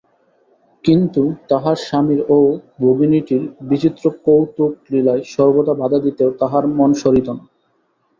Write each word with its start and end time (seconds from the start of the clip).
কিন্তু 0.83 1.21
তাহার 1.49 1.77
স্বামীর 1.79 2.19
ও 2.29 2.37
ভগিনীটির 2.79 3.43
বিচিত্র 3.61 4.03
কৌতুকলীলায় 4.25 5.23
সর্বদা 5.25 5.73
বাধা 5.73 5.99
দিতেও 5.99 6.29
তাহার 6.41 6.63
মন 6.77 6.91
সরিত 6.93 7.27
না। 7.29 7.43